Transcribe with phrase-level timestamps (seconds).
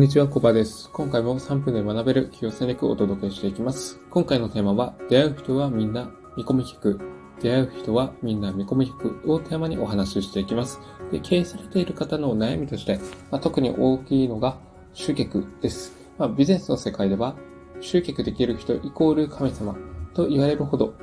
[0.00, 0.88] んにちは、コバです。
[0.94, 4.00] 今回も3分で学べる企業戦略をお届けしていきます。
[4.08, 6.98] 今回のテーマは、出会う人はみんな見込み引く。
[7.42, 10.80] 出会う人はみんな見込み引くをテーマにお話ししていきます。
[11.12, 12.98] で経営されている方の悩みとして、
[13.30, 14.56] まあ、特に大きいのが
[14.94, 15.92] 集客です。
[16.16, 17.36] まあ、ビジネスの世界では、
[17.82, 19.76] 集客できる人イコール神様
[20.14, 20.94] と言われるほど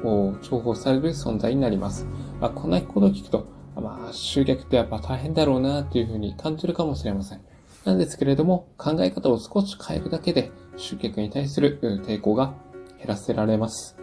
[0.42, 2.08] 重宝される存在になります。
[2.42, 3.46] まあ、こんなことを聞くと、
[3.76, 7.42] まあ、集客ってやっぱ大変だろうなっていうふうに感じるかもしれません。
[7.88, 12.54] なんですけれども、考え方を少し変えるだけで、集客に対する抵抗が
[12.98, 13.96] 減らせられます。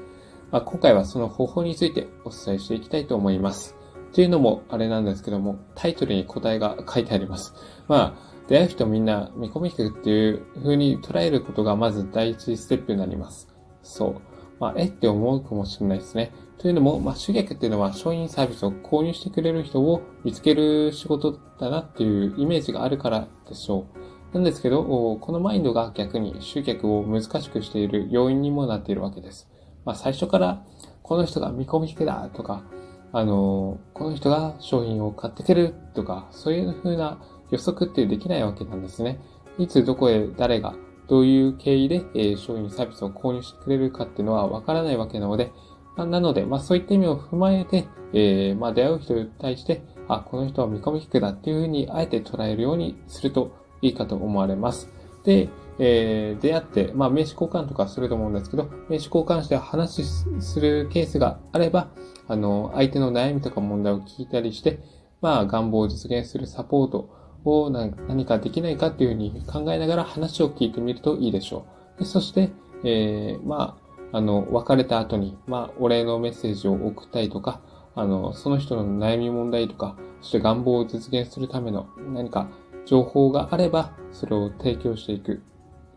[0.51, 3.77] まあ、今回はその方法についてお伝えしていきたいと思います。
[4.15, 7.52] というのも、あれなんですけども、タイトルに答えが書いてあります。
[7.87, 13.55] まあ、出会う人みんな見込み引くっていう風に捉えることがまず第一ステップになります。
[13.83, 14.14] そう。
[14.61, 16.33] まあ、えって思うかもしれないですね。
[16.56, 23.87] というのも、まあ、主客っていうのは商品サービスを購入してくれる人を見つける仕事だなっていうイメージがあるからでしょ
[24.33, 24.34] う。
[24.34, 29.48] なんですけど、このマインドが逆に集客を難しくしている要因にもなっているわけです。
[29.84, 30.64] まあ、最初から
[31.03, 32.65] この人が見込み引けだとか、
[33.12, 39.20] あの、この人が商品を買ってくるとか、そういう風な予測ってできないわけなんですね。
[39.59, 40.75] いつどこへ誰が
[41.09, 45.53] どういう経緯で、え商品サービスを購入してくれるかっていうのはわからないわけなので、
[45.97, 54.91] まなので、まあそういった意味を踏まえて、えー、まあ出会う人に対して、あ、この人は見込み低だっていうふうにあえて捉えるようにするといいかと思われます。
[55.24, 61.88] で、えー、出会って、まあ名刺交換とかすると思うんですけど、名刺交換して話するケースがあれば、
[62.28, 64.80] あの、相手の悩みとか問題を聞いたりして、
[65.20, 67.08] まあ願望を実現するサポート
[67.44, 71.66] を何かできないかっていうふうに考えながら話を聞いてみるといいでしょ
[71.97, 72.00] う。
[72.00, 72.50] でそして、
[72.84, 73.77] えー、ま
[74.12, 77.60] あ、あの、別れた後に、まあ、お礼のメッセージを送ったりとか、
[77.95, 82.48] あの、その人の悩み問題とか、そして願望を実現するための何か
[82.87, 85.42] 情報があれば、それを提供していく。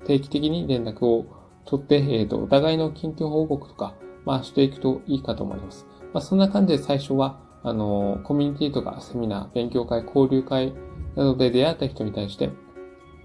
[0.06, 1.26] 定期的に連絡を
[1.66, 5.86] 取って、えっ、ー、と、お互いの近況報告とか、まあ、していくといいかと思います。
[6.14, 10.74] まあ、そんな感じで最初は、あの、コミュニティとかセミナー、勉強会、交流会
[11.16, 12.52] などで出会った人に対して、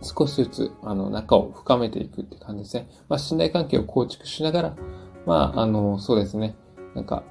[0.03, 2.89] 少しずつ、あの、仲を深めていくって感じですね。
[3.09, 4.77] まあ、信頼関係を構築しながら、
[5.27, 6.57] まあ、あの、そうですね。
[6.95, 7.23] なんか、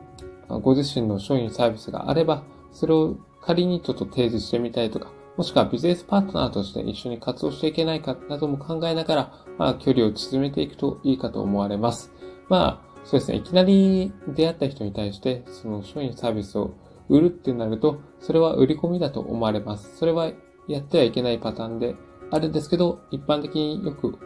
[0.60, 12.12] ご自身の商品サービスがあれば、それを仮にちょっと提示してみたいとか、もしくはビジネスパートナーとして一緒に活動していけないかなども考えながら、まあ、距離を縮めていくといいかと思われます。
[12.50, 13.38] まあ、そうですね。
[13.38, 16.76] いきなり出会った人に対して、その商品サービスを
[17.10, 19.98] 売るってなると、それは売り込みだと思われます。
[19.98, 20.32] それは
[20.68, 21.96] やってはいけないパターンで、
[22.30, 24.18] あるんですけど、一般的によく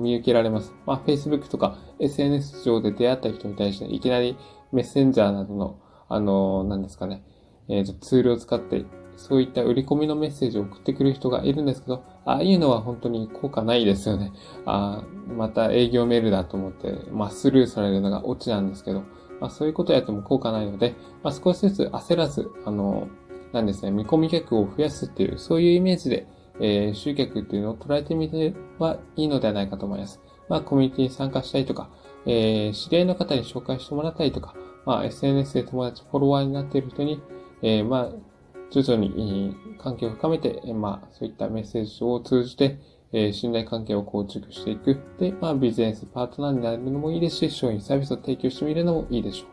[0.00, 0.74] 見受けられます。
[0.86, 4.36] まあ、Facebook とか SNS 上で出会った人に対して、いきなり
[4.72, 7.22] メッセンジャーなどの、あの、何ですかね、
[7.68, 8.84] えー、とツールを使って、
[9.16, 14.32] そういった売り込みのメッセージを送ってくる人がいるんですけど、ああいうのは本当に効果ないですよね。
[14.64, 19.02] ああまた営業メールだと思って、まあ、スルーされるのがオチなんですけど、
[19.40, 23.08] まあ、そういうことやっても効果ないので、まあ、少しずつ焦らず、あの、
[23.52, 26.26] なんですね、見込み客を増やすっていう、そういうイメージで、
[26.60, 30.20] えー、集客っていうのを捉えてみてはいいのではないかと思います。
[30.48, 31.90] まあ、コミュニティに参加したりとか、
[32.26, 34.54] えー、知り合いの方に紹介してもらったりとか、
[34.84, 37.22] まあ、SNS で友達、フォロワーになっている人に、
[37.62, 38.28] えー、まあ、
[38.70, 42.78] 徐々に関係を深めて、まあ、そういったメッセージを通じて、
[43.12, 45.00] えー、信頼関係を構築していく。
[45.18, 49.48] で、まあ、ビジネスパートナーになるのもいいですし、商品サービスを提供してみるのもいいでしょう。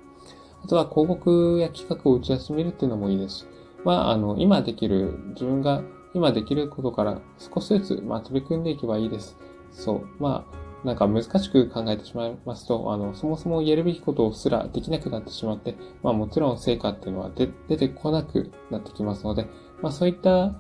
[0.65, 3.45] あとは広告や企画を打ち出してみるっていうのもいいですし、
[3.83, 5.83] まあ、あの、今できる自分が
[6.13, 9.37] 今できることから少しずつ、まあ、取り組んでいけばいいです。
[9.71, 10.07] そう。
[10.19, 17.47] まあ、なんか難しく考えてしまいますと、あの、そもそもやるべきことすらできなくなってしまって、まあもちろん成果っていうのは出
[17.77, 19.47] てこなくなってきますので、
[19.81, 20.55] まあそういった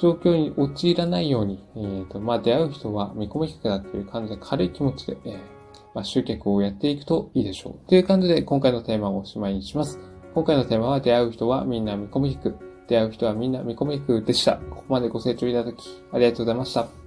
[0.00, 5.38] 状況に陥らないように、えっ、ー、と、まあ出会う人は見込み客だっていう感じで軽い気持ちで、えー、
[5.94, 7.88] まあ集客をやっていくといいでしょう。
[7.88, 9.98] という感じで今回のテーマをおしまいにします。
[10.34, 12.56] 今回のテーマは出会う人はみんな見込み引く。
[12.88, 14.56] 出会う人はみんな見込みくでした。
[14.56, 17.05] ここまでご清聴いただき、ありがとうございました。